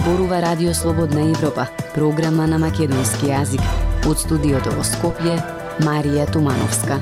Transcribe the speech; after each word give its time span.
зборува 0.00 0.42
Радио 0.42 0.74
Слободна 0.74 1.20
Европа, 1.20 1.66
програма 1.94 2.46
на 2.46 2.58
македонски 2.58 3.28
јазик. 3.28 3.60
Од 4.08 4.22
студиото 4.22 4.72
во 4.72 4.84
Скопје, 4.86 5.34
Марија 5.84 6.24
Тумановска. 6.32 6.96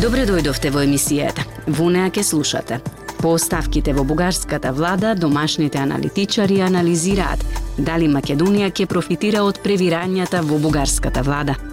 Добре 0.00 0.24
дојдовте 0.24 0.72
во 0.72 0.80
емисијата. 0.86 1.44
Во 1.68 1.90
неа 1.92 2.08
ке 2.10 2.24
слушате. 2.24 2.80
По 3.20 3.34
оставките 3.36 3.92
во 3.92 4.04
бугарската 4.08 4.72
влада, 4.72 5.14
домашните 5.14 5.78
аналитичари 5.78 6.62
анализираат 6.64 7.44
дали 7.76 8.08
Македонија 8.08 8.72
ќе 8.72 8.86
профитира 8.86 9.44
од 9.44 9.60
превирањата 9.60 10.40
во 10.40 10.56
бугарската 10.58 11.22
влада– 11.22 11.60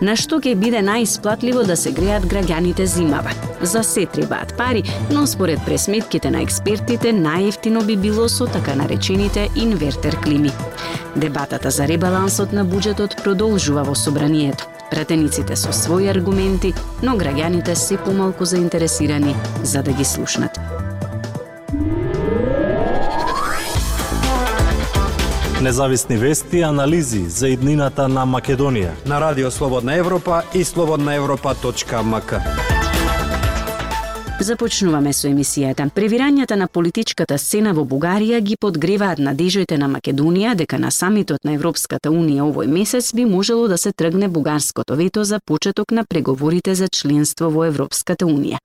на 0.00 0.16
што 0.16 0.40
ќе 0.40 0.54
биде 0.56 0.80
најисплатливо 0.84 1.64
да 1.68 1.76
се 1.76 1.92
греат 1.92 2.26
граѓаните 2.26 2.84
зимава. 2.84 3.32
За 3.62 3.82
се 3.84 4.06
требаат 4.06 4.54
пари, 4.56 4.82
но 5.10 5.26
според 5.26 5.60
пресметките 5.66 6.30
на 6.30 6.42
експертите 6.42 7.12
најефтино 7.12 7.84
би 7.84 7.96
било 7.96 8.28
со 8.28 8.46
така 8.46 8.74
наречените 8.74 9.48
инвертер 9.54 10.16
клими. 10.24 10.52
Дебатата 11.16 11.70
за 11.70 11.88
ребалансот 11.88 12.52
на 12.52 12.64
буџетот 12.64 13.22
продолжува 13.22 13.84
во 13.84 13.94
собранието. 13.94 14.68
Пратениците 14.90 15.56
со 15.56 15.70
своји 15.70 16.10
аргументи, 16.10 16.74
но 17.02 17.16
граѓаните 17.16 17.74
се 17.74 17.96
помалку 17.96 18.44
заинтересирани 18.44 19.36
за 19.62 19.82
да 19.82 19.92
ги 19.92 20.04
слушнат. 20.04 20.58
Независни 25.62 26.16
вести 26.16 26.58
и 26.58 26.62
анализи 26.62 27.24
за 27.28 27.48
иднината 27.48 28.08
на 28.08 28.22
Македонија. 28.24 28.94
На 29.06 29.20
Радио 29.20 29.50
Слободна 29.50 29.94
Европа 29.94 30.42
и 30.54 30.64
слободнаевропа.мк. 30.64 32.34
Започнуваме 34.40 35.12
со 35.12 35.28
емисијата. 35.28 35.84
Превирањата 35.92 36.56
на 36.56 36.64
политичката 36.68 37.36
сцена 37.38 37.74
во 37.76 37.84
Бугарија 37.84 38.40
ги 38.40 38.56
подгреваат 38.56 39.18
надежите 39.20 39.76
на 39.78 39.88
Македонија 39.88 40.54
дека 40.56 40.78
на 40.78 40.90
самитот 40.90 41.44
на 41.44 41.52
Европската 41.52 42.08
Унија 42.08 42.46
овој 42.48 42.66
месец 42.66 43.12
би 43.12 43.26
можело 43.28 43.68
да 43.68 43.76
се 43.78 43.92
тргне 43.92 44.28
бугарското 44.28 44.96
вето 44.96 45.24
за 45.24 45.40
почеток 45.44 45.92
на 45.92 46.04
преговорите 46.08 46.74
за 46.74 46.88
членство 46.88 47.50
во 47.50 47.64
Европската 47.64 48.24
Унија. 48.24 48.56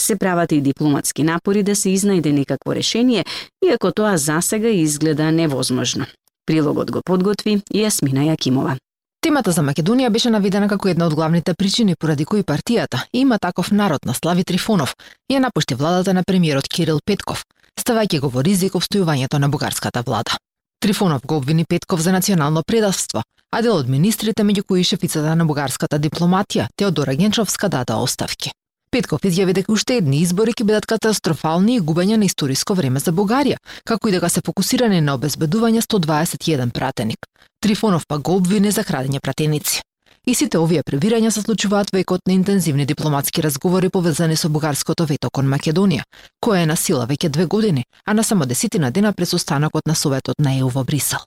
Се 0.00 0.16
прават 0.16 0.52
и 0.52 0.60
дипломатски 0.60 1.22
напори 1.22 1.62
да 1.62 1.76
се 1.76 1.90
изнајде 1.90 2.32
некакво 2.32 2.74
решение, 2.74 3.24
иако 3.60 3.92
тоа 3.92 4.16
засега 4.16 4.68
изгледа 4.68 5.32
невозможно. 5.32 6.06
Прилогот 6.48 6.88
го 6.90 7.02
подготви 7.04 7.58
Јасмина 7.76 8.22
Јакимова. 8.30 8.78
Темата 9.20 9.52
за 9.52 9.60
Македонија 9.60 10.08
беше 10.08 10.30
наведена 10.32 10.68
како 10.68 10.88
една 10.88 11.04
од 11.10 11.14
главните 11.14 11.52
причини 11.54 11.96
поради 12.00 12.24
кои 12.24 12.42
партијата 12.50 13.02
има 13.12 13.36
таков 13.38 13.70
народ 13.70 14.06
на 14.08 14.14
Слави 14.14 14.44
Трифонов 14.48 14.94
ја 15.28 15.42
напушти 15.44 15.74
владата 15.74 16.14
на 16.14 16.22
премиерот 16.24 16.68
Кирил 16.68 17.00
Петков, 17.04 17.42
ставајќи 17.76 18.20
го 18.20 18.30
во 18.32 18.40
ризик 18.40 18.80
обстојувањето 18.80 19.38
на 19.38 19.48
бугарската 19.48 20.02
влада. 20.06 20.38
Трифонов 20.80 21.26
го 21.26 21.36
обвини 21.36 21.64
Петков 21.68 22.00
за 22.00 22.12
национално 22.12 22.62
предавство, 22.62 23.22
а 23.52 23.62
дел 23.62 23.76
од 23.76 23.88
министрите 23.88 24.42
меѓу 24.42 24.62
кои 24.62 24.84
шефицата 24.84 25.36
на 25.36 25.44
бугарската 25.44 25.98
дипломатија 25.98 26.68
Теодора 26.76 27.14
Генчовска 27.14 27.68
даде 27.68 27.92
оставки. 27.92 28.52
Петков 28.90 29.20
изјави 29.28 29.52
дека 29.52 29.72
уште 29.72 29.98
едни 30.00 30.22
избори 30.24 30.54
ќе 30.56 30.64
бидат 30.64 30.86
катастрофални 30.88 31.74
и 31.76 31.80
губење 31.80 32.16
на 32.16 32.24
историско 32.24 32.74
време 32.74 33.00
за 33.04 33.12
Бугарија, 33.12 33.58
како 33.84 34.08
и 34.08 34.14
дека 34.14 34.30
се 34.32 34.40
фокусирани 34.46 35.00
на 35.04 35.18
обезбедување 35.18 35.82
121 35.84 36.72
пратеник. 36.72 37.28
Трифонов 37.60 38.06
па 38.08 38.18
го 38.18 38.38
обвине 38.40 38.72
за 38.72 38.84
крадење 38.88 39.20
пратеници. 39.20 39.82
И 40.26 40.34
сите 40.34 40.58
овие 40.58 40.82
превирања 40.82 41.30
се 41.30 41.42
случуваат 41.44 41.92
векот 41.92 42.20
на 42.26 42.32
интензивни 42.32 42.86
дипломатски 42.86 43.42
разговори 43.42 43.88
повезани 43.88 44.36
со 44.36 44.48
бугарското 44.48 45.06
вето 45.06 45.30
кон 45.30 45.48
Македонија, 45.52 46.04
која 46.44 46.62
е 46.64 46.66
на 46.72 46.76
сила 46.76 47.06
веќе 47.06 47.28
две 47.28 47.46
години, 47.46 47.84
а 48.06 48.14
на 48.14 48.24
само 48.24 48.46
десетина 48.46 48.90
дена 48.90 49.12
пред 49.12 49.28
состанокот 49.28 49.86
на 49.86 49.94
Советот 49.94 50.38
на 50.38 50.58
ЕУ 50.58 50.68
во 50.68 50.84
Брисел. 50.84 51.20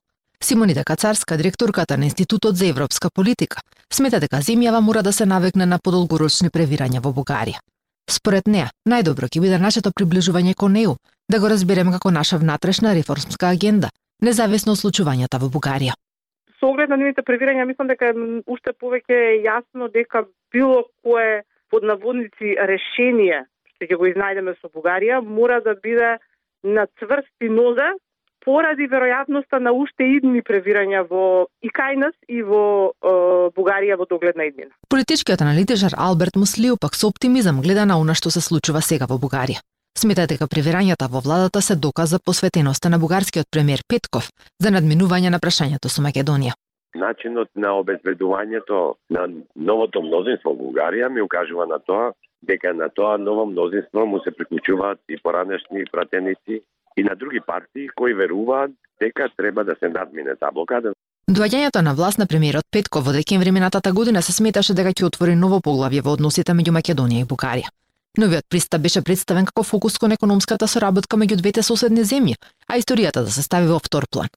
Симонида 0.44 0.84
Кацарска, 0.84 1.38
директорката 1.38 1.98
на 1.98 2.06
Институтот 2.06 2.56
за 2.56 2.66
европска 2.66 3.10
политика, 3.16 3.62
смета 3.94 4.20
дека 4.20 4.42
земјава 4.42 4.82
мора 4.82 5.04
да 5.04 5.14
се 5.14 5.26
навекне 5.26 5.66
на 5.66 5.78
подолгорочни 5.78 6.50
превирања 6.50 7.02
во 7.06 7.12
Бугарија. 7.14 7.62
Според 8.10 8.50
неа, 8.50 8.72
најдобро 8.90 9.30
ќе 9.30 9.42
биде 9.44 9.60
нашето 9.62 9.94
приближување 9.94 10.56
кон 10.58 10.76
ЕУ, 10.82 10.96
да 11.30 11.40
го 11.40 11.50
разбереме 11.54 11.94
како 11.94 12.12
наша 12.12 12.42
внатрешна 12.42 12.96
реформска 12.98 13.54
агенда, 13.54 13.94
независно 14.22 14.74
од 14.74 14.82
случувањата 14.82 15.38
во 15.38 15.54
Бугарија. 15.54 15.94
Со 16.60 16.74
оглед 16.74 16.90
на 16.90 16.98
нивните 16.98 17.22
превирања, 17.22 17.70
мислам 17.70 17.88
дека 17.94 18.10
уште 18.50 18.74
повеќе 18.74 19.18
е 19.30 19.40
јасно 19.46 19.94
дека 19.94 20.26
било 20.52 20.88
кое 21.06 21.44
под 21.70 21.86
наводници 21.86 22.58
решение 22.74 23.46
што 23.82 23.86
ќе 23.86 23.98
го 23.98 24.10
изнајдеме 24.10 24.58
со 24.58 24.74
Бугарија 24.74 25.22
мора 25.22 25.62
да 25.62 25.78
биде 25.78 26.18
на 26.64 26.88
цврсти 26.98 27.50
нозе 27.50 27.94
поради 28.46 28.88
веројатноста 28.90 29.60
на 29.60 29.72
уште 29.72 30.08
идни 30.18 30.42
превирања 30.42 31.04
во 31.10 31.48
и 31.62 31.70
кај 31.70 31.98
нас 32.04 32.16
и 32.28 32.42
во 32.42 32.92
е, 32.92 33.14
Бугарија 33.56 33.98
во 33.98 34.08
догледна 34.10 34.48
иднина. 34.50 34.72
Политичкиот 34.90 35.42
аналитичар 35.42 35.98
Алберт 35.98 36.36
Муслиу 36.36 36.78
пак 36.82 36.96
со 36.96 37.08
оптимизам 37.08 37.62
гледа 37.62 37.86
на 37.86 38.00
она 38.02 38.16
што 38.16 38.32
се 38.32 38.42
случува 38.42 38.82
сега 38.82 39.06
во 39.10 39.20
Бугарија. 39.22 39.62
Смета 39.98 40.26
дека 40.32 40.48
превирањата 40.48 41.10
во 41.12 41.20
владата 41.20 41.62
се 41.62 41.76
доказ 41.76 42.10
за 42.16 42.20
посветеноста 42.20 42.90
на 42.90 42.98
бугарскиот 43.00 43.48
премиер 43.52 43.82
Петков 43.90 44.30
за 44.64 44.72
надминување 44.72 45.30
на 45.34 45.40
прашањето 45.44 45.92
со 45.92 46.02
Македонија. 46.02 46.56
Начинот 46.96 47.50
на 47.56 47.74
обезбедувањето 47.80 48.96
на 49.10 49.28
новото 49.56 50.02
мнозинство 50.02 50.56
во 50.56 50.72
Бугарија 50.72 51.10
ми 51.10 51.22
укажува 51.22 51.68
на 51.68 51.80
тоа 51.80 52.14
дека 52.42 52.74
на 52.74 52.90
тоа 52.90 53.18
ново 53.18 53.46
мнозинство 53.46 54.06
му 54.06 54.20
се 54.20 54.32
приклучуваат 54.32 55.00
и 55.10 55.18
поранешни 55.24 55.84
пратеници 55.92 56.64
и 56.98 57.04
на 57.04 57.16
други 57.16 57.40
партии 57.46 57.90
кои 57.96 58.14
веруваат 58.14 58.72
дека 59.00 59.30
треба 59.38 59.64
да 59.64 59.76
се 59.80 59.90
надмине 59.90 60.36
таа 60.36 60.52
блокада. 60.52 60.94
Доаѓањето 61.30 61.82
на 61.82 61.94
власт 61.94 62.18
на 62.18 62.28
премиерот 62.28 62.66
Петков 62.72 63.06
во 63.06 63.14
декември 63.14 63.52
минатата 63.52 63.94
година 63.94 64.22
се 64.22 64.34
сметаше 64.34 64.74
дека 64.74 64.92
ќе 64.92 65.06
отвори 65.06 65.36
ново 65.36 65.62
поглавје 65.62 66.02
во 66.04 66.14
односите 66.18 66.52
меѓу 66.52 66.76
Македонија 66.76 67.24
и 67.24 67.30
Бугарија. 67.30 67.70
Новиот 68.18 68.46
пристап 68.50 68.82
беше 68.82 69.02
представен 69.02 69.46
како 69.46 69.64
фокус 69.64 69.98
кон 69.98 70.12
економската 70.12 70.68
соработка 70.68 71.18
меѓу 71.18 71.38
двете 71.40 71.64
соседни 71.64 72.04
земји, 72.04 72.36
а 72.68 72.78
историјата 72.78 73.24
да 73.24 73.32
се 73.32 73.44
стави 73.44 73.68
во 73.68 73.80
втор 73.80 74.08
план. 74.12 74.28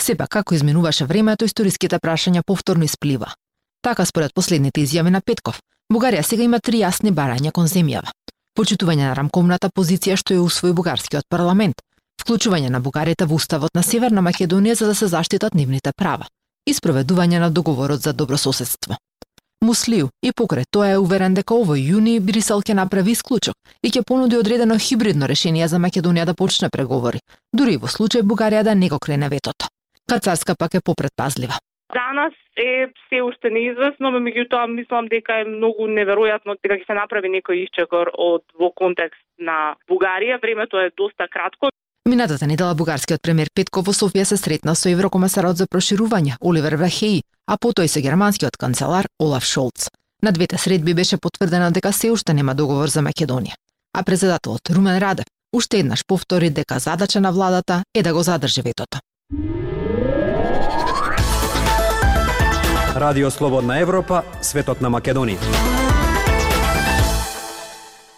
Сепак 0.00 0.28
како 0.28 0.54
изминуваше 0.54 1.06
времето, 1.06 1.44
историските 1.44 1.98
прашања 1.98 2.42
повторно 2.46 2.84
исплива. 2.84 3.32
Така 3.82 4.04
според 4.04 4.34
последните 4.34 4.80
изјави 4.80 5.10
на 5.10 5.20
Петков, 5.20 5.58
Бугарија 5.92 6.22
сега 6.22 6.44
има 6.44 6.60
три 6.60 6.78
јасни 6.80 7.10
барања 7.10 7.50
кон 7.52 7.66
земјава. 7.66 8.14
Почитување 8.54 9.08
на 9.08 9.14
рамковната 9.18 9.68
позиција 9.74 10.16
што 10.16 10.34
ја 10.34 10.46
усвои 10.46 10.72
бугарскиот 10.72 11.26
парламент, 11.28 11.82
вклучување 12.24 12.70
на 12.72 12.80
бугарите 12.80 13.26
во 13.28 13.36
уставот 13.36 13.74
на 13.76 13.82
Северна 13.84 14.22
Македонија 14.24 14.74
за 14.80 14.86
да 14.88 14.94
се 14.94 15.06
заштитат 15.12 15.54
нивните 15.54 15.92
права 15.96 16.24
и 16.66 16.72
спроведување 16.72 17.38
на 17.40 17.50
договорот 17.50 18.00
за 18.00 18.12
добрососедство. 18.12 18.96
Муслиу 19.64 20.08
и 20.22 20.32
покрај 20.32 20.64
тоа 20.72 20.88
е 20.92 21.00
уверен 21.00 21.34
дека 21.36 21.54
овој 21.54 21.84
јуни 21.90 22.14
Брисел 22.20 22.64
ќе 22.64 22.76
направи 22.80 23.12
исклучок 23.12 23.56
и 23.82 23.90
ќе 23.92 24.04
понуди 24.08 24.36
одредено 24.40 24.78
хибридно 24.86 25.28
решение 25.28 25.68
за 25.68 25.76
Македонија 25.76 26.24
да 26.24 26.34
почне 26.34 26.68
преговори, 26.72 27.20
дури 27.52 27.76
и 27.76 27.82
во 27.84 27.92
случај 27.92 28.24
Бугарија 28.24 28.64
да 28.64 28.74
не 28.74 28.88
го 28.88 28.98
крене 28.98 29.28
ветото. 29.28 29.68
Кацарска 30.08 30.56
пак 30.56 30.74
е 30.74 30.84
попредпазлива. 30.84 31.60
Данас 31.92 32.34
е 32.56 32.88
се 33.08 33.22
уште 33.22 33.50
неизвестно, 33.50 34.10
но 34.10 34.18
меѓутоа 34.18 34.66
мислам 34.66 35.08
дека 35.08 35.40
е 35.40 35.44
многу 35.44 35.88
неверојатно 35.88 36.56
дека 36.62 36.80
ќе 36.80 36.86
се 36.86 36.96
направи 36.96 37.28
некој 37.36 37.64
исчекор 37.64 38.10
од 38.16 38.44
во 38.60 38.72
контекст 38.72 39.20
на 39.38 39.76
Бугарија. 39.88 40.40
Времето 40.42 40.80
е 40.80 40.90
доста 40.96 41.28
кратко. 41.28 41.68
Минатата 42.06 42.46
недела 42.46 42.74
бугарскиот 42.74 43.22
премиер 43.22 43.48
Петко 43.54 43.80
во 43.80 43.92
Софија 43.96 44.26
се 44.28 44.36
сретна 44.36 44.74
со 44.76 44.90
еврокомесарот 44.90 45.56
за 45.56 45.64
проширување 45.64 46.36
Оливер 46.40 46.76
Врахеи, 46.76 47.22
а 47.48 47.56
потоа 47.56 47.86
и 47.86 47.88
со 47.88 48.02
германскиот 48.04 48.58
канцелар 48.60 49.08
Олаф 49.18 49.44
Шолц. 49.44 49.88
На 50.22 50.32
двете 50.32 50.58
средби 50.58 50.94
беше 50.94 51.16
потврдено 51.16 51.70
дека 51.70 51.92
се 51.92 52.10
уште 52.12 52.34
нема 52.34 52.54
договор 52.54 52.88
за 52.88 53.00
Македонија. 53.00 53.56
А 53.96 54.02
председателот 54.02 54.70
Румен 54.70 54.98
Радев 54.98 55.24
уште 55.56 55.78
еднаш 55.78 56.04
повтори 56.06 56.50
дека 56.50 56.78
задача 56.78 57.20
на 57.20 57.32
владата 57.32 57.82
е 57.94 58.02
да 58.02 58.12
го 58.12 58.22
задржи 58.22 58.62
ветото. 58.62 58.98
Радио 62.96 63.30
Слободна 63.30 63.78
Европа, 63.78 64.22
светот 64.42 64.80
на 64.80 64.90
Македонија. 64.90 65.83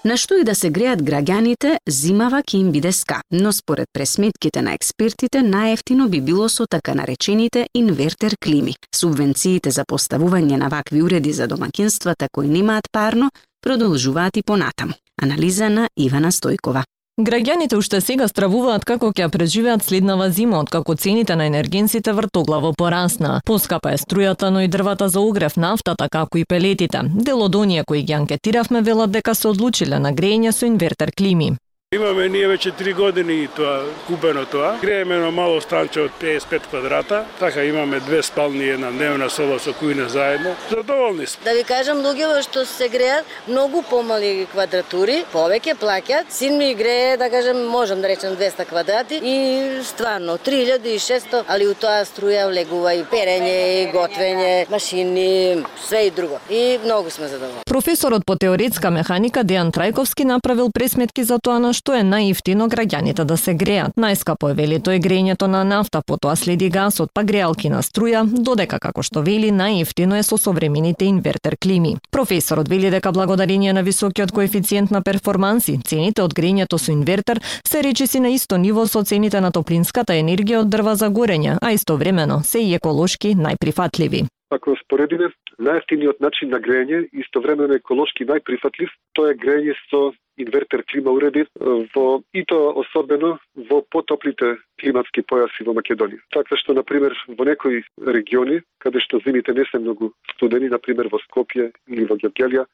На 0.06 0.14
што 0.16 0.36
и 0.38 0.44
да 0.46 0.52
се 0.54 0.68
греат 0.70 1.00
граѓаните, 1.02 1.80
зимава 1.90 2.38
ќе 2.46 2.60
им 2.60 2.68
биде 2.70 2.92
ска, 2.94 3.16
но 3.34 3.50
според 3.52 3.88
пресметките 3.90 4.62
на 4.62 4.76
експертите, 4.78 5.40
најефтино 5.42 6.06
би 6.12 6.20
било 6.22 6.46
со 6.48 6.68
така 6.70 6.94
наречените 6.94 7.64
инвертер 7.74 8.36
клими. 8.38 8.76
Субвенциите 8.94 9.74
за 9.74 9.82
поставување 9.82 10.62
на 10.62 10.68
вакви 10.70 11.02
уреди 11.02 11.32
за 11.32 11.48
домакинствата 11.50 12.28
кои 12.30 12.46
немаат 12.46 12.86
парно 12.92 13.32
продолжуваат 13.60 14.36
и 14.36 14.42
понатаму. 14.46 14.94
Анализа 15.22 15.68
на 15.70 15.88
Ивана 15.96 16.30
Стојкова. 16.30 16.84
Граѓаните 17.16 17.78
уште 17.80 18.02
сега 18.04 18.26
стравуваат 18.28 18.82
како 18.84 19.08
ќе 19.08 19.30
преживеат 19.32 19.86
следнава 19.86 20.26
зима, 20.28 20.58
откако 20.60 20.94
цените 21.00 21.36
на 21.40 21.46
енергенците 21.48 22.12
вртоглаво 22.12 22.74
порасна. 22.76 23.40
Поскапа 23.46 23.94
е 23.94 23.96
струјата, 23.96 24.50
но 24.52 24.60
и 24.60 24.68
дрвата 24.68 25.08
за 25.08 25.24
огрев, 25.24 25.56
нафтата, 25.56 26.10
како 26.12 26.36
и 26.36 26.44
пелетите. 26.44 27.00
Дел 27.08 27.40
од 27.40 27.56
оние 27.56 27.84
кои 27.88 28.02
ги 28.02 28.12
анкетиравме 28.12 28.82
велат 28.82 29.16
дека 29.16 29.34
се 29.34 29.48
одлучиле 29.48 29.98
на 29.98 30.12
грејење 30.12 30.52
со 30.52 30.68
инвертер 30.68 31.16
клими. 31.16 31.54
Имаме 31.96 32.26
ние 32.28 32.44
веќе 32.44 32.74
три 32.76 32.92
години 32.92 33.46
тоа 33.56 33.86
купено 34.04 34.42
тоа. 34.52 34.74
Грееме 34.82 35.16
на 35.16 35.30
мало 35.32 35.60
станче 35.64 36.02
од 36.04 36.16
55 36.20 36.66
квадрата, 36.68 37.22
така 37.40 37.64
имаме 37.64 38.00
две 38.00 38.22
спални 38.22 38.64
и 38.64 38.74
една 38.74 38.90
дневна 38.92 39.30
соба 39.32 39.56
со 39.58 39.72
кујна 39.72 40.06
заедно. 40.12 40.52
Задоволни 40.70 41.26
сме. 41.26 41.44
Да 41.44 41.54
ви 41.56 41.62
кажам, 41.64 42.02
луѓето 42.04 42.42
што 42.44 42.64
се 42.68 42.88
греат 42.92 43.24
многу 43.48 43.80
помали 43.88 44.44
квадратури, 44.52 45.22
повеќе 45.32 45.76
плаќаат. 45.80 46.28
Син 46.28 46.58
ми 46.58 46.74
грее, 46.74 47.16
да 47.16 47.30
кажем, 47.30 47.64
можам 47.64 48.04
да 48.04 48.08
речем 48.12 48.36
200 48.36 48.68
квадрати 48.68 49.20
и 49.22 49.80
стварно 49.82 50.36
3600, 50.36 51.44
али 51.48 51.70
у 51.70 51.74
тоа 51.74 52.04
струја 52.04 52.44
влегува 52.50 52.92
и 52.92 53.06
перење, 53.08 53.56
и 53.80 53.88
готвење, 53.94 54.68
машини, 54.68 55.64
све 55.80 56.06
и 56.06 56.10
друго. 56.10 56.40
И 56.50 56.78
многу 56.84 57.10
сме 57.10 57.28
задоволни. 57.28 57.64
Професорот 57.64 58.26
по 58.26 58.36
теоретска 58.36 58.90
механика 58.90 59.40
Дејан 59.44 59.72
Трајковски 59.72 60.24
направил 60.24 60.70
пресметки 60.70 61.24
за 61.24 61.38
тоа 61.38 61.58
на 61.58 61.72
што 61.72 61.85
е 61.94 62.02
најефтино 62.02 62.66
граѓаните 62.72 63.24
да 63.24 63.36
се 63.36 63.54
греат. 63.54 63.92
Најскапо 63.96 64.50
е 64.50 64.54
вели 64.58 64.78
тој 64.80 64.98
грејењето 65.04 65.46
на 65.46 65.62
нафта, 65.64 66.02
потоа 66.02 66.36
следи 66.36 66.68
гасот, 66.68 67.10
па 67.14 67.22
греалки 67.22 67.68
на 67.70 67.82
струја, 67.82 68.24
додека 68.26 68.78
како 68.78 69.02
што 69.02 69.22
вели 69.22 69.52
најефтино 69.52 70.18
е 70.18 70.22
со 70.22 70.38
современите 70.38 71.04
инвертер 71.04 71.56
клими. 71.56 71.96
Професорот 72.10 72.68
вели 72.68 72.90
дека 72.90 73.12
благодарение 73.12 73.72
на 73.72 73.82
високиот 73.82 74.32
коефициент 74.32 74.90
на 74.90 75.02
перформанси, 75.02 75.78
цените 75.84 76.22
од 76.22 76.34
грејењето 76.34 76.78
со 76.78 76.92
инвертер 76.92 77.40
се 77.64 77.82
речиси 77.82 78.20
на 78.20 78.34
исто 78.34 78.56
ниво 78.56 78.86
со 78.86 79.04
цените 79.04 79.40
на 79.40 79.52
топлинската 79.52 80.14
енергија 80.14 80.64
од 80.64 80.70
дрва 80.70 80.96
за 80.96 81.10
горење, 81.10 81.58
а 81.62 81.72
истовремено 81.72 82.40
се 82.44 82.62
и 82.62 82.74
еколошки 82.74 83.34
најприфатливи. 83.34 84.26
Ако 84.50 84.76
споредиме 84.84 85.30
најефтиниот 85.58 86.20
начин 86.20 86.50
на 86.54 86.60
грејење, 86.62 87.08
истовремено 87.24 87.74
еколошки 87.74 88.26
најприфатлив, 88.28 88.92
тоа 89.18 89.32
е 89.32 89.38
грејење 89.42 89.74
со 89.90 90.12
инвертер 90.38 90.84
клима 90.84 91.10
уреди 91.10 91.46
во 91.94 92.22
и 92.34 92.44
тоа 92.44 92.72
особено 92.80 93.38
во 93.56 93.82
потоплите 93.82 94.56
климатски 94.80 95.22
појаси 95.22 95.64
во 95.66 95.74
Македонија. 95.76 96.20
Така 96.30 96.56
што 96.56 96.74
на 96.74 96.82
пример 96.82 97.16
во 97.28 97.44
некои 97.44 97.82
региони 97.98 98.60
каде 98.78 99.00
што 99.00 99.20
зимите 99.24 99.52
не 99.52 99.64
се 99.70 99.78
многу 99.78 100.12
студени, 100.34 100.68
на 100.68 100.78
пример 100.78 101.08
во 101.12 101.18
Скопје 101.24 101.72
или 101.88 102.04
во 102.04 102.16
Гергелија, 102.16 102.66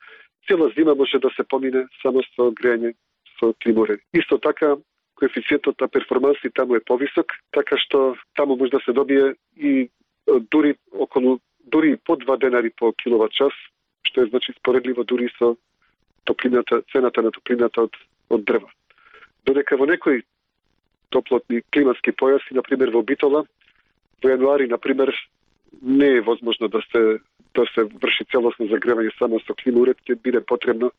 цела 0.49 0.71
зима 0.77 0.95
може 0.95 1.19
да 1.19 1.31
се 1.37 1.45
помине 1.45 1.87
само 2.03 2.23
со 2.35 2.51
грејање 2.51 2.95
со 3.39 3.53
клима 3.63 3.87
уреди. 3.87 4.03
Исто 4.13 4.39
така 4.39 4.77
коефициентот 5.15 5.81
на 5.81 5.89
перформанси 5.89 6.51
таму 6.51 6.75
е 6.77 6.81
повисок, 6.81 7.33
така 7.53 7.79
што 7.79 8.17
таму 8.35 8.57
може 8.57 8.71
да 8.71 8.81
се 8.85 8.93
добие 8.93 9.35
и 9.57 9.89
дури 10.51 10.75
околу 10.93 11.39
дури 11.65 11.97
по 12.05 12.17
2 12.17 12.39
денари 12.39 12.71
по 12.77 12.93
киловат 12.93 13.33
час, 13.33 13.53
што 14.03 14.23
е 14.23 14.27
значи 14.27 14.53
споредливо 14.59 15.05
дури 15.05 15.29
со 15.39 15.57
топлината, 16.25 16.83
цената 16.93 17.23
на 17.23 17.31
топлината 17.31 17.89
од, 17.89 17.97
од 18.31 18.45
дрва. 18.45 18.71
Додека 19.47 19.77
во 19.77 19.87
некои 19.87 20.23
топлотни 21.11 21.63
климатски 21.75 22.15
појаси, 22.17 22.55
на 22.55 22.63
пример 22.63 22.93
во 22.95 23.03
Битола, 23.03 23.45
во 24.23 24.31
јануари, 24.31 24.71
на 24.71 24.79
пример, 24.79 25.13
не 25.83 26.19
е 26.19 26.21
возможно 26.21 26.69
да 26.69 26.83
се 26.91 27.21
да 27.55 27.67
се 27.75 27.85
врши 27.85 28.25
целосно 28.33 28.67
загревање 28.71 29.13
само 29.19 29.41
со 29.45 29.55
климауредки, 29.55 30.15
биде 30.15 30.41
потребно 30.41 30.91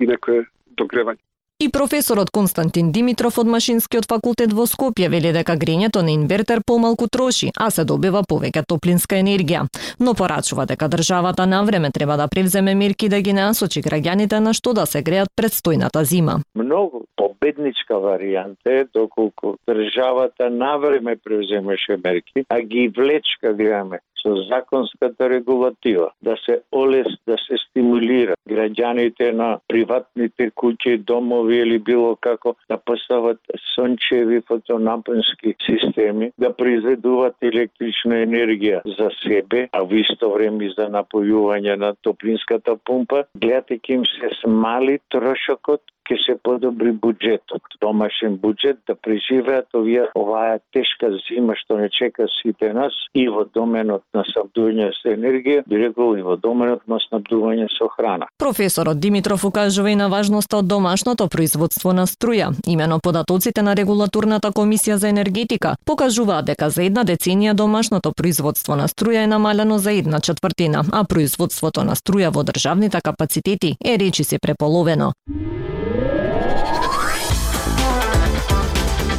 и 0.00 0.06
некое 0.10 0.46
догревање. 0.78 1.22
И 1.62 1.68
професорот 1.68 2.30
Константин 2.30 2.90
Димитров 2.90 3.36
од 3.38 3.48
Машинскиот 3.52 4.06
факултет 4.08 4.54
во 4.56 4.64
Скопје 4.64 5.10
вели 5.12 5.28
дека 5.36 5.58
грењето 5.60 6.00
на 6.00 6.14
инвертер 6.16 6.62
помалку 6.66 7.04
троши, 7.04 7.50
а 7.52 7.68
се 7.70 7.84
добива 7.84 8.22
повеќе 8.30 8.62
топлинска 8.64 9.18
енергија. 9.20 9.66
Но 10.00 10.14
порачува 10.16 10.64
дека 10.64 10.88
државата 10.88 11.44
на 11.46 11.60
време 11.68 11.90
треба 11.92 12.16
да 12.16 12.28
превземе 12.32 12.74
мерки 12.74 13.10
да 13.12 13.20
ги 13.20 13.36
насочи 13.36 13.82
граѓаните 13.84 14.40
на 14.40 14.54
што 14.56 14.72
да 14.72 14.86
се 14.86 15.02
греат 15.02 15.28
предстојната 15.36 16.00
зима. 16.00 16.40
Многу 16.54 17.04
победничка 17.16 18.00
варијанта 18.00 18.80
е 18.80 18.88
доколку 18.94 19.58
државата 19.68 20.48
на 20.48 20.78
време 20.78 21.16
превземеше 21.16 22.00
мерки, 22.04 22.46
а 22.48 22.62
ги 22.62 22.88
влечка 22.88 23.52
да 23.52 23.54
гледаме 23.54 24.00
со 24.22 24.34
законската 24.48 25.30
регулатива, 25.30 26.10
да 26.22 26.36
се 26.44 26.60
олес, 26.72 27.08
да 27.26 27.36
се 27.46 27.56
стимулира 27.68 28.34
граѓаните 28.48 29.30
на 29.32 29.58
приватните 29.68 30.50
куќи, 30.50 30.98
домови 31.06 31.60
или 31.62 31.78
било 31.78 32.16
како 32.16 32.54
да 32.68 32.78
постават 32.78 33.38
сончеви 33.74 34.40
фотонапонски 34.48 35.54
системи, 35.66 36.30
да 36.38 36.52
произведуваат 36.56 37.36
електрична 37.42 38.22
енергија 38.26 38.82
за 38.98 39.10
себе, 39.22 39.68
а 39.72 39.84
во 39.84 40.02
исто 40.02 40.32
време 40.34 40.70
за 40.76 40.88
напојување 40.90 41.76
на 41.76 41.94
топлинската 42.02 42.76
пумпа, 42.84 43.24
гледате 43.34 43.78
ќе 43.78 44.00
им 44.00 44.04
се 44.16 44.34
смали 44.40 44.98
трошокот 45.10 45.82
ќе 46.10 46.18
се 46.24 46.34
подобри 46.42 46.92
буџетот, 46.92 47.62
домашен 47.80 48.36
буџет 48.42 48.82
да 48.88 48.96
преживеат 48.98 49.70
овие 49.74 50.08
оваа 50.18 50.58
тешка 50.74 51.10
зима 51.28 51.54
што 51.60 51.78
не 51.78 51.88
чека 51.88 52.26
сите 52.40 52.72
нас 52.74 52.94
и 53.14 53.28
во 53.28 53.44
доменот 53.54 54.02
на 54.14 54.24
снабдување 54.26 54.90
со 54.98 55.14
енергија, 55.14 55.62
би 55.70 55.78
рекол 55.78 56.18
и 56.18 56.24
во 56.26 56.36
доменот 56.36 56.82
на 56.90 56.98
снабдување 57.06 57.68
со 57.76 57.88
храна. 57.94 58.26
Професорот 58.38 58.98
Димитров 59.00 59.44
укажува 59.44 59.90
и 59.90 59.96
на 59.96 60.08
важноста 60.08 60.58
од 60.58 60.66
домашното 60.66 61.28
производство 61.28 61.92
на 61.92 62.06
струја. 62.10 62.50
Имено 62.66 62.98
податоците 62.98 63.62
на 63.62 63.76
регулаторната 63.76 64.50
комисија 64.50 64.98
за 64.98 65.08
енергетика 65.08 65.76
покажуваат 65.86 66.50
дека 66.50 66.70
за 66.70 66.84
една 66.84 67.04
деценија 67.04 67.54
домашното 67.54 68.12
производство 68.16 68.76
на 68.76 68.88
струја 68.88 69.24
е 69.24 69.30
намалено 69.30 69.78
за 69.78 69.92
една 69.92 70.20
четвртина, 70.20 70.84
а 70.92 71.04
производството 71.04 71.84
на 71.84 71.94
струја 71.94 72.34
во 72.34 72.42
државните 72.44 73.00
капацитети 73.00 73.76
е 73.84 73.98
речиси 73.98 74.38
преполовено. 74.38 75.12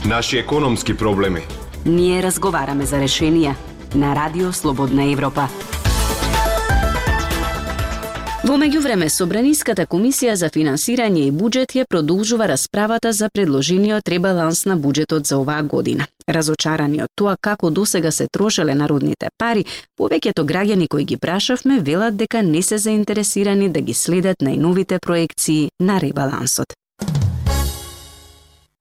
Наши 0.06 0.38
економски 0.38 0.98
проблеми. 0.98 1.40
Ние 1.86 2.24
разговараме 2.24 2.86
за 2.86 2.98
решенија 2.98 3.54
на 3.96 4.16
Радио 4.16 4.54
Слободна 4.54 5.04
Европа. 5.12 5.46
Во 8.42 8.56
меѓувреме, 8.58 9.10
Собраниската 9.14 9.86
комисија 9.86 10.34
за 10.34 10.50
финансирање 10.50 11.28
и 11.28 11.32
буџет 11.32 11.76
ја 11.78 11.86
продолжува 11.86 12.48
расправата 12.50 13.14
за 13.14 13.30
предложениот 13.30 14.10
ребаланс 14.10 14.66
на 14.66 14.78
буџетот 14.78 15.30
за 15.30 15.38
оваа 15.38 15.62
година. 15.62 16.10
Разочарани 16.28 17.04
од 17.04 17.14
тоа 17.16 17.38
како 17.38 17.70
досега 17.70 18.12
се 18.12 18.26
трошеле 18.28 18.74
народните 18.74 19.30
пари, 19.38 19.66
повеќето 20.00 20.50
граѓани 20.50 20.88
кои 20.90 21.06
ги 21.06 21.18
прашавме 21.18 21.80
велат 21.80 22.18
дека 22.18 22.42
не 22.42 22.62
се 22.62 22.78
заинтересирани 22.78 23.70
да 23.70 23.82
ги 23.82 23.94
следат 23.94 24.42
најновите 24.42 24.98
проекции 25.00 25.70
на 25.80 26.02
ребалансот. 26.02 26.81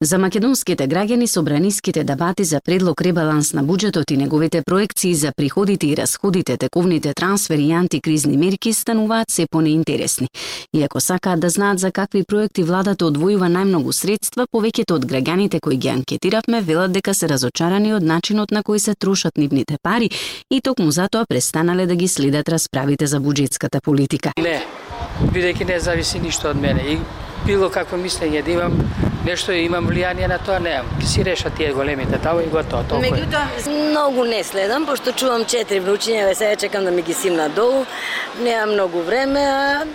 За 0.01 0.17
македонските 0.17 0.87
граѓани 0.89 1.27
собраниските 1.29 2.03
дебати 2.03 2.43
за 2.43 2.57
предлог 2.65 3.01
ребаланс 3.05 3.51
на 3.53 3.61
буџетот 3.61 4.09
и 4.11 4.15
неговите 4.17 4.63
проекции 4.65 5.13
за 5.15 5.29
приходите 5.37 5.87
и 5.87 5.97
расходите, 5.97 6.57
тековните 6.57 7.13
трансфери 7.13 7.67
и 7.67 7.73
антикризни 7.73 8.37
мерки 8.37 8.73
стануваат 8.73 9.31
се 9.31 9.45
понеинтересни. 9.51 10.27
Иако 10.73 10.99
сакаат 10.99 11.39
да 11.39 11.49
знаат 11.49 11.79
за 11.79 11.91
какви 11.91 12.23
проекти 12.23 12.63
владата 12.63 13.05
одвојува 13.05 13.45
најмногу 13.45 13.93
средства, 13.93 14.47
повеќето 14.49 14.97
од 14.97 15.05
граѓаните 15.05 15.61
кои 15.61 15.77
ги 15.77 15.93
анкетиравме 15.93 16.61
велат 16.61 16.97
дека 16.97 17.13
се 17.13 17.29
разочарани 17.29 17.93
од 17.93 18.01
начинот 18.01 18.49
на 18.49 18.65
кој 18.65 18.81
се 18.81 18.95
трошат 18.97 19.37
нивните 19.37 19.77
пари 19.83 20.09
и 20.49 20.61
токму 20.61 20.89
затоа 20.89 21.29
престанале 21.29 21.85
да 21.85 21.95
ги 21.95 22.07
следат 22.07 22.49
расправите 22.49 23.05
за 23.05 23.21
буџетската 23.21 23.85
политика. 23.85 24.33
Не, 24.41 24.63
бидејќи 25.29 25.69
не 25.69 25.79
зависи 25.79 26.17
ништо 26.19 26.49
од 26.49 26.57
мене 26.57 26.89
и 26.89 26.99
било 27.45 27.69
какво 27.69 28.01
мислење 28.01 28.41
да 28.41 28.51
имам 28.51 29.10
нешто 29.25 29.53
имам 29.53 29.87
влијание 29.89 30.27
на 30.27 30.39
тоа, 30.39 30.59
немам. 30.59 30.87
Си 31.05 31.23
реша 31.25 31.49
тие 31.49 31.73
големите 31.73 32.17
таа 32.21 32.41
и 32.43 32.47
готово, 32.47 32.83
толку. 32.89 33.03
Меѓутоа, 33.05 33.45
многу 33.91 34.25
не 34.25 34.43
следам, 34.43 34.85
пошто 34.85 35.11
чувам 35.11 35.45
четири 35.45 35.81
вручиња, 35.83 36.25
ве 36.29 36.35
сега 36.35 36.55
чекам 36.55 36.85
да 36.85 36.91
ми 36.91 37.01
ги 37.01 37.13
симна 37.13 37.49
долу. 37.49 37.85
Немам 38.39 38.73
многу 38.75 39.01
време, 39.01 39.45
а 39.45 39.85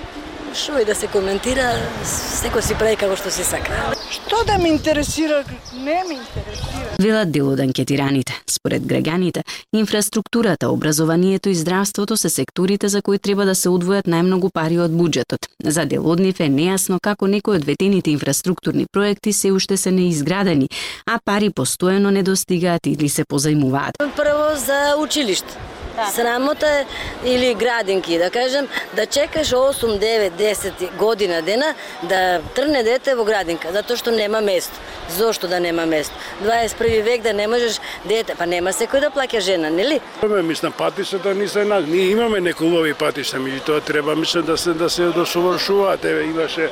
што 0.54 0.78
и 0.80 0.85
да 0.85 0.95
се 0.95 1.11
коментира, 1.12 1.75
секој 2.06 2.61
си 2.61 2.78
прави 2.78 2.97
како 2.97 3.16
што 3.16 3.30
си 3.30 3.45
сака. 3.45 3.96
Што 4.26 4.42
да 4.42 4.59
ме 4.59 4.68
интересира? 4.68 5.45
Не 5.75 6.02
ме 6.04 6.14
интересира. 6.18 6.97
Велат 6.99 7.30
дел 7.30 7.47
од 7.52 7.61
анкетираните. 7.62 8.35
Според 8.50 8.83
граѓаните, 8.83 9.45
инфраструктурата, 9.73 10.71
образованието 10.71 11.49
и 11.49 11.54
здравството 11.54 12.16
се 12.16 12.28
секторите 12.28 12.88
за 12.88 13.02
кои 13.02 13.18
треба 13.18 13.45
да 13.45 13.54
се 13.54 13.68
одвојат 13.68 14.11
најмногу 14.11 14.50
пари 14.50 14.80
од 14.83 14.90
буџетот. 14.90 15.47
За 15.62 15.87
дел 15.87 16.02
од 16.11 16.18
нив 16.18 16.42
е 16.42 16.50
нејасно 16.50 16.99
како 16.99 17.30
некои 17.30 17.61
од 17.61 17.71
ветените 17.71 18.11
инфраструктурни 18.11 18.90
проекти 18.92 19.33
се 19.33 19.52
уште 19.52 19.76
се 19.76 19.95
неизградени, 19.95 20.68
а 21.06 21.21
пари 21.25 21.54
постојано 21.54 22.11
недостигаат 22.11 22.87
или 22.87 23.09
се 23.09 23.23
позајмуваат. 23.23 24.02
Прво 24.16 24.56
за 24.59 24.97
училиште 24.99 25.75
Да. 25.97 26.07
Срамота 26.07 26.67
е 26.67 26.87
или 27.25 27.55
градинки, 27.55 28.19
да 28.19 28.31
кажем, 28.31 28.69
да 28.93 29.07
чекаш 29.07 29.49
8, 29.49 29.99
9, 29.99 30.31
10 30.31 30.97
година 30.97 31.43
дена 31.43 31.75
да 32.03 32.41
трне 32.55 32.83
дете 32.83 33.15
во 33.15 33.25
градинка, 33.25 33.73
затоа 33.73 33.97
што 33.97 34.12
нема 34.12 34.41
место. 34.41 34.76
Зошто 35.09 35.49
да 35.49 35.61
нема 35.61 35.87
место? 35.87 36.15
21 36.45 37.03
век 37.03 37.23
да 37.23 37.33
не 37.33 37.47
можеш 37.47 37.81
дете, 38.05 38.35
па 38.37 38.47
нема 38.47 38.75
секој 38.76 39.00
да 39.00 39.11
плаќа 39.11 39.41
жена, 39.41 39.71
нели? 39.71 40.00
Ме 40.23 40.43
мислам 40.43 40.73
патишата 40.73 41.35
не 41.35 41.49
се 41.49 41.65
на 41.65 41.81
ние 41.81 42.11
имаме 42.11 42.41
неколови 42.41 42.95
патишта, 42.95 43.38
меѓутоа 43.38 43.85
треба 43.85 44.17
мислам 44.17 44.45
да 44.45 44.57
се 44.57 44.73
да 44.73 44.91
се 44.91 45.03
досовршуваат. 45.17 46.05
Еве 46.05 46.25
имаше 46.25 46.71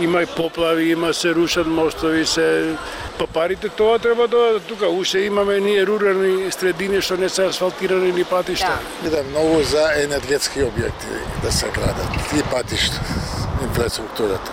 Има 0.00 0.22
и 0.22 0.26
поплави, 0.26 0.90
има 0.90 1.14
се 1.14 1.34
рушат 1.34 1.66
мостови, 1.66 2.26
се 2.26 2.76
па 3.18 3.26
парите 3.26 3.68
тоа 3.68 3.98
треба 3.98 4.28
да 4.28 4.60
тука 4.60 4.88
уште 4.88 5.18
имаме 5.18 5.60
ние 5.60 5.86
рурални 5.86 6.52
средини 6.52 7.00
што 7.00 7.16
не 7.16 7.28
се 7.28 7.46
асфалтирани 7.48 8.12
ни 8.12 8.24
патишта. 8.24 8.76
Да. 8.76 9.08
Биде 9.08 9.22
многу 9.30 9.62
за 9.62 9.88
енергетски 10.02 10.68
објекти 10.68 11.24
да 11.42 11.52
се 11.52 11.72
градат 11.72 12.36
и 12.36 12.42
патишта 12.50 13.00
инфраструктурата. 13.66 14.52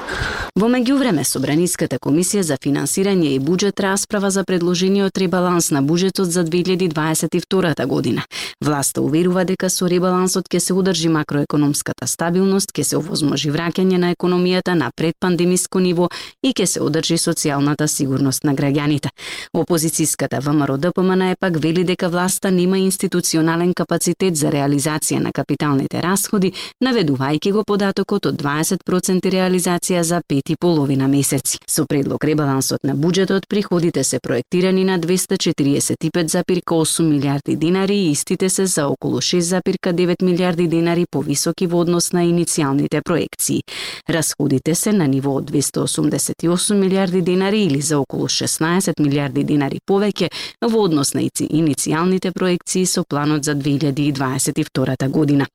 Во 0.54 0.68
меѓувреме, 0.70 1.24
Собраниската 1.26 1.98
комисија 1.98 2.44
за 2.46 2.60
финансирање 2.62 3.32
и 3.34 3.40
буџет 3.42 3.80
расправа 3.82 4.30
за 4.30 4.44
предложениот 4.46 5.18
ребаланс 5.18 5.72
на 5.74 5.82
буџетот 5.82 6.30
за 6.30 6.44
2022 6.46 7.86
година. 7.88 8.22
Власта 8.62 9.02
уверува 9.02 9.46
дека 9.50 9.70
со 9.70 9.88
ребалансот 9.90 10.46
ќе 10.50 10.60
се 10.60 10.74
одржи 10.74 11.10
макроекономската 11.10 12.08
стабилност, 12.08 12.70
ќе 12.70 12.84
се 12.84 12.98
овозможи 12.98 13.50
враќање 13.50 13.98
на 13.98 14.12
економијата 14.14 14.76
на 14.78 14.92
предпандемиско 14.96 15.80
ниво 15.80 16.10
и 16.44 16.54
ќе 16.54 16.66
се 16.66 16.84
одржи 16.86 17.18
социјалната 17.18 17.88
сигурност 17.88 18.44
на 18.44 18.54
граѓаните. 18.54 19.10
Опозицијската 19.58 20.40
ВМРО 20.40 20.78
ДПМН 20.78 21.32
е 21.32 21.40
пак 21.40 21.58
вели 21.58 21.84
дека 21.84 22.10
власта 22.10 22.52
нема 22.52 22.78
институционален 22.78 23.74
капацитет 23.74 24.38
за 24.38 24.54
реализација 24.54 25.20
на 25.20 25.32
капиталните 25.32 26.02
расходи, 26.02 26.54
наведувајќи 26.84 27.52
го 27.52 27.64
податокот 27.64 28.26
од 28.26 28.42
20% 28.42 29.03
реализација 29.10 30.02
за 30.02 30.22
пет 30.28 30.50
и 30.50 30.56
половина 30.56 31.08
месеци. 31.08 31.58
Со 31.68 31.86
предлог 31.86 32.24
ребалансот 32.24 32.84
на 32.84 32.96
буџетот 32.96 33.48
приходите 33.50 34.04
се 34.04 34.20
проектирани 34.20 34.84
на 34.84 35.00
245,8 35.00 37.04
милиарди 37.04 37.56
динари 37.56 37.96
и 37.96 38.12
истите 38.12 38.50
се 38.50 38.66
за 38.66 38.88
околу 38.88 39.18
6,9 39.18 40.24
милиарди 40.24 40.68
динари 40.68 41.06
повисоки 41.12 41.68
во 41.68 41.80
однос 41.82 42.14
на 42.14 42.26
иницијалните 42.26 43.02
проекции. 43.04 43.62
Расходите 44.10 44.76
се 44.76 44.94
на 44.94 45.08
ниво 45.08 45.36
од 45.36 45.52
288 45.52 46.74
милиарди 46.74 47.22
динари 47.22 47.64
или 47.64 47.82
за 47.82 48.00
околу 48.00 48.28
16 48.28 49.00
милиарди 49.00 49.44
динари 49.44 49.80
повеќе 49.88 50.30
во 50.62 50.84
однос 50.84 51.14
на 51.14 51.22
иницијалните 51.22 52.32
проекции 52.32 52.86
со 52.86 53.04
планот 53.04 53.44
за 53.44 53.56
2022 53.56 55.10
година. 55.10 55.48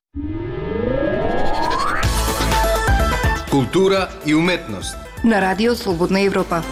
Култура 3.51 4.09
и 4.25 4.35
уметност. 4.35 4.97
На 5.23 5.41
Радио 5.41 5.75
Слободна 5.75 6.21
Европа. 6.21 6.63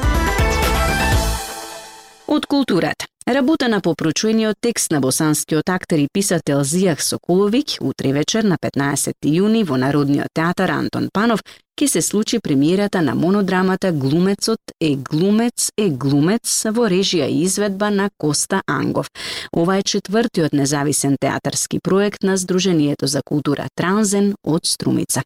Од 2.28 2.46
културата. 2.46 3.06
Работена 3.28 3.82
по 3.82 3.96
прочуениот 3.96 4.56
текст 4.62 4.92
на 4.92 5.02
босанскиот 5.02 5.70
актер 5.70 6.00
и 6.00 6.08
писател 6.14 6.62
Зијах 6.64 7.02
Сокуловиќ 7.04 7.82
утре 7.84 8.14
вечер 8.16 8.46
на 8.48 8.56
15 8.56 9.28
јуни 9.28 9.66
во 9.68 9.76
Народниот 9.76 10.32
театар 10.34 10.72
Антон 10.72 11.10
Панов 11.12 11.44
ќе 11.76 11.88
се 11.88 12.02
случи 12.02 12.40
премиерата 12.40 13.02
на 13.02 13.16
монодрамата 13.16 13.92
Глумецот 13.92 14.72
е 14.80 14.96
глумец 14.96 15.68
е 15.78 15.90
глумец 15.90 16.48
во 16.72 16.88
режија 16.88 17.28
и 17.28 17.44
изведба 17.44 17.90
на 17.90 18.10
Коста 18.18 18.62
Ангов. 18.66 19.12
Ова 19.52 19.78
е 19.78 19.84
четвртиот 19.84 20.54
независен 20.54 21.18
театарски 21.20 21.80
проект 21.84 22.24
на 22.24 22.38
Сдруженијето 22.38 23.06
за 23.12 23.22
култура 23.26 23.68
Транзен 23.76 24.36
од 24.44 24.66
Струмица. 24.66 25.22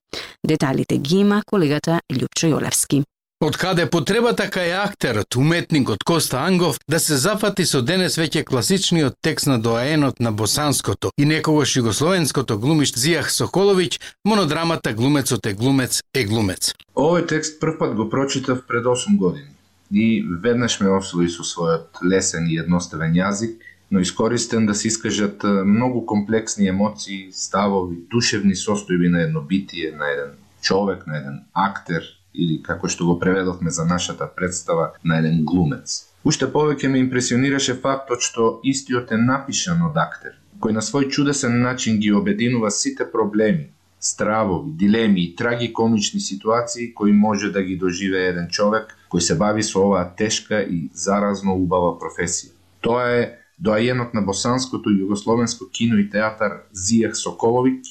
Деталите 0.48 0.98
ги 0.98 1.22
има 1.22 1.44
колегата 1.46 2.02
Лјупчо 2.10 2.50
Јолевски. 2.50 3.04
Од 3.42 3.56
каде 3.58 3.88
потребата 3.90 4.46
кај 4.54 4.76
актерот, 4.78 5.34
уметникот 5.36 6.04
Коста 6.06 6.44
Ангов 6.46 6.76
да 6.88 7.00
се 7.02 7.16
зафати 7.18 7.64
со 7.66 7.80
денес 7.82 8.20
веќе 8.22 8.44
класичниот 8.46 9.16
текст 9.26 9.50
на 9.50 9.56
доаенот 9.58 10.20
на 10.22 10.32
босанското 10.32 11.10
и 11.18 11.26
некогаш 11.26 11.74
југословенското 11.80 12.60
глумиш 12.62 12.94
Зијах 12.94 13.34
Соколовиќ, 13.34 13.98
монодрамата 14.30 14.94
Глумецот 14.94 15.50
е 15.50 15.56
глумец 15.58 16.04
е 16.14 16.24
глумец. 16.30 16.76
Овој 16.94 17.26
текст 17.34 17.58
првпат 17.58 17.98
го 17.98 18.10
прочитав 18.14 18.62
пред 18.68 18.86
8 18.86 19.18
години 19.18 19.50
и 19.90 20.22
веднаш 20.22 20.78
ме 20.80 20.94
освои 20.94 21.26
со 21.26 21.42
својот 21.42 22.06
лесен 22.06 22.46
и 22.46 22.62
едноставен 22.62 23.18
јазик, 23.18 23.58
но 23.90 24.06
искористен 24.06 24.70
да 24.70 24.76
се 24.76 24.88
искажат 24.88 25.42
многу 25.66 26.06
комплексни 26.06 26.68
емоции, 26.68 27.34
ставови, 27.34 28.06
душевни 28.06 28.54
состојби 28.54 29.10
на 29.10 29.26
едно 29.26 29.42
битие, 29.42 29.92
на 29.98 30.14
еден 30.14 30.38
човек, 30.62 31.08
на 31.08 31.18
еден 31.18 31.42
актер, 31.54 32.21
или 32.34 32.62
како 32.64 32.88
што 32.88 33.06
го 33.06 33.18
преведовме 33.20 33.72
за 33.72 33.86
нашата 33.86 34.28
представа 34.36 34.92
на 35.04 35.20
еден 35.20 35.44
глумец. 35.46 36.08
Уште 36.24 36.46
повеќе 36.46 36.88
ме 36.88 37.02
импресионираше 37.02 37.76
фактот 37.84 38.22
што 38.22 38.60
истиот 38.64 39.12
е 39.12 39.18
напишан 39.18 39.82
од 39.90 39.98
актер, 39.98 40.38
кој 40.62 40.78
на 40.78 40.84
свој 40.86 41.10
чудесен 41.10 41.62
начин 41.62 42.00
ги 42.00 42.12
обединува 42.14 42.72
сите 42.72 43.08
проблеми, 43.12 43.72
стравови, 44.00 44.72
дилеми 44.78 45.24
и 45.24 45.36
трагикомични 45.36 46.20
ситуации 46.20 46.94
кои 46.94 47.12
може 47.12 47.52
да 47.52 47.64
ги 47.64 47.78
доживее 47.78 48.30
еден 48.34 48.48
човек 48.50 48.96
кој 49.12 49.20
се 49.20 49.36
бави 49.36 49.64
со 49.64 49.82
оваа 49.84 50.08
тешка 50.18 50.62
и 50.64 50.90
заразно 50.94 51.56
убава 51.58 51.98
професија. 52.00 52.54
Тоа 52.82 53.10
е 53.18 53.24
доајенот 53.62 54.16
на 54.18 54.22
босанското 54.26 54.90
југословенско 54.90 55.68
кино 55.72 56.00
и 56.02 56.10
театар 56.10 56.64
Зијах 56.74 57.14
Соколовиќ, 57.20 57.82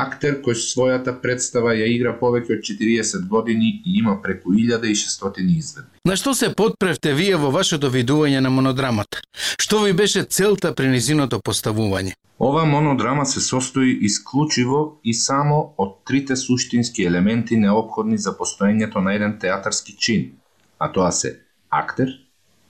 актер 0.00 0.40
кој 0.44 0.56
својата 0.60 1.14
представа 1.22 1.74
ја 1.76 1.86
игра 1.92 2.12
повеќе 2.20 2.58
од 2.58 2.64
40 2.68 3.26
години 3.28 3.70
и 3.84 3.98
има 4.00 4.18
преку 4.22 4.52
1600 4.52 5.46
изведби. 5.56 5.90
На 6.04 6.16
што 6.16 6.34
се 6.34 6.52
подпревте 6.54 7.14
вие 7.14 7.36
во 7.36 7.50
вашето 7.50 7.90
видување 7.90 8.40
на 8.40 8.50
монодрамата? 8.50 9.22
Што 9.58 9.82
ви 9.86 9.92
беше 9.92 10.24
целта 10.24 10.74
при 10.74 10.88
низиното 10.92 11.40
поставување? 11.40 12.14
Ова 12.38 12.64
монодрама 12.64 13.24
се 13.26 13.40
состои 13.40 13.98
исклучиво 14.04 15.00
и 15.04 15.14
само 15.14 15.72
од 15.78 15.98
трите 16.04 16.36
суштински 16.36 17.02
елементи 17.08 17.56
необходни 17.56 18.18
за 18.18 18.36
постоењето 18.36 19.00
на 19.00 19.14
еден 19.16 19.38
театарски 19.40 19.96
чин, 19.96 20.30
а 20.78 20.92
тоа 20.92 21.10
се 21.12 21.38
актер, 21.70 22.12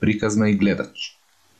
приказна 0.00 0.50
и 0.50 0.54
гледач. 0.54 1.16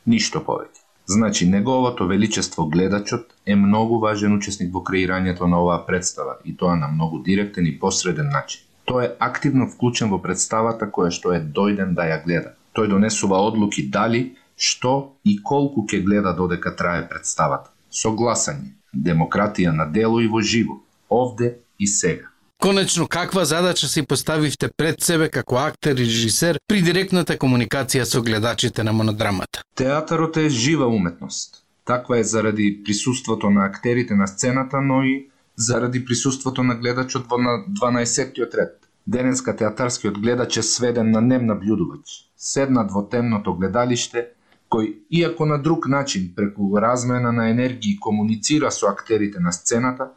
Ништо 0.07 0.39
повеќе. 0.39 0.86
Значи, 1.09 1.47
неговото 1.47 2.07
величество 2.07 2.65
гледачот 2.65 3.33
е 3.45 3.55
многу 3.55 3.99
важен 3.99 4.33
учесник 4.35 4.73
во 4.73 4.81
креирањето 4.83 5.47
на 5.47 5.61
оваа 5.63 5.85
представа 5.87 6.33
и 6.43 6.55
тоа 6.57 6.75
на 6.75 6.87
многу 6.87 7.21
директен 7.23 7.65
и 7.65 7.79
посреден 7.79 8.27
начин. 8.27 8.61
Тој 8.87 9.05
е 9.05 9.13
активно 9.19 9.69
вклучен 9.71 10.11
во 10.11 10.19
представата 10.19 10.89
која 10.91 11.11
што 11.11 11.31
е 11.31 11.39
дојден 11.39 11.95
да 11.95 12.09
ја 12.11 12.19
гледа. 12.25 12.51
Тој 12.75 12.91
донесува 12.91 13.39
одлуки 13.39 13.87
дали, 13.87 14.35
што 14.57 15.15
и 15.23 15.37
колку 15.39 15.87
ќе 15.87 16.03
гледа 16.03 16.33
додека 16.35 16.75
трае 16.75 17.07
представата. 17.07 17.71
Согласање, 18.03 18.75
демократија 18.91 19.71
на 19.71 19.87
дело 19.87 20.19
и 20.19 20.27
во 20.27 20.41
живо, 20.41 20.81
овде 21.09 21.55
и 21.79 21.87
сега. 21.87 22.27
Конечно, 22.61 23.07
каква 23.07 23.45
задача 23.45 23.87
си 23.87 24.05
поставивте 24.05 24.69
пред 24.77 25.01
себе 25.01 25.29
како 25.29 25.55
актер 25.57 25.95
и 25.95 26.05
режисер 26.05 26.57
при 26.67 26.81
директната 26.81 27.37
комуникација 27.37 28.03
со 28.03 28.21
гледачите 28.21 28.83
на 28.83 28.93
монодрамата? 28.93 29.61
Театарот 29.75 30.37
е 30.37 30.49
жива 30.49 30.87
уметност. 30.87 31.63
Таква 31.85 32.19
е 32.19 32.23
заради 32.23 32.81
присуството 32.85 33.49
на 33.49 33.65
актерите 33.65 34.15
на 34.15 34.27
сцената, 34.27 34.81
но 34.81 35.03
и 35.03 35.29
заради 35.55 36.05
присуството 36.05 36.63
на 36.63 36.75
гледачот 36.75 37.27
во 37.29 37.37
на 37.37 37.63
12-тиот 37.81 38.55
ред. 38.55 38.89
Денеска 39.07 39.55
театарскиот 39.55 40.19
гледач 40.19 40.57
е 40.57 40.63
сведен 40.63 41.11
на 41.11 41.21
нем 41.21 41.45
наблюдувач. 41.45 42.27
Седнат 42.37 42.91
во 42.91 43.05
темното 43.07 43.53
гледалиште, 43.53 44.33
кој, 44.69 44.95
иако 45.11 45.45
на 45.45 45.57
друг 45.57 45.87
начин, 45.87 46.33
преку 46.35 46.73
размена 46.81 47.31
на 47.31 47.49
енергии 47.49 47.99
комуницира 47.99 48.71
со 48.71 48.87
актерите 48.87 49.39
на 49.39 49.51
сцената, 49.51 50.09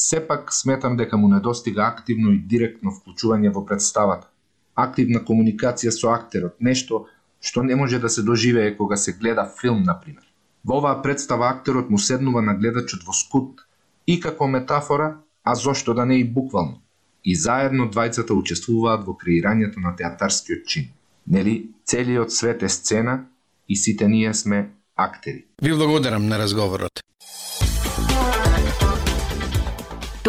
сепак 0.00 0.54
сметам 0.54 0.96
дека 0.96 1.16
му 1.16 1.28
недостига 1.28 1.82
активно 1.82 2.32
и 2.32 2.38
директно 2.52 2.92
вклучување 2.94 3.52
во 3.52 3.64
представата. 3.68 4.28
Активна 4.74 5.20
комуникација 5.20 5.92
со 5.92 6.12
актерот, 6.14 6.56
нешто 6.60 7.06
што 7.40 7.62
не 7.62 7.76
може 7.76 7.98
да 7.98 8.08
се 8.08 8.22
доживее 8.22 8.76
кога 8.76 8.96
се 8.96 9.12
гледа 9.12 9.44
филм, 9.60 9.82
например. 9.82 10.24
Во 10.64 10.78
оваа 10.80 11.02
представа 11.02 11.48
актерот 11.48 11.90
му 11.90 11.98
седнува 11.98 12.42
на 12.42 12.54
гледачот 12.54 13.04
во 13.04 13.12
скут 13.12 13.60
и 14.06 14.20
како 14.20 14.48
метафора, 14.48 15.18
а 15.44 15.54
зошто 15.54 15.94
да 15.94 16.06
не 16.06 16.20
и 16.20 16.24
буквално. 16.24 16.80
И 17.24 17.36
заедно 17.36 17.90
двајцата 17.92 18.32
учествуваат 18.32 19.04
во 19.04 19.16
креирањето 19.16 19.80
на 19.84 19.96
театарскиот 19.96 20.64
чин. 20.66 20.88
Нели, 21.26 21.70
целиот 21.84 22.32
свет 22.32 22.62
е 22.62 22.68
сцена 22.68 23.24
и 23.68 23.76
сите 23.76 24.08
ние 24.08 24.34
сме 24.34 24.70
актери. 24.96 25.44
Ви 25.62 25.74
благодарам 25.74 26.26
на 26.26 26.38
разговорот. 26.38 27.00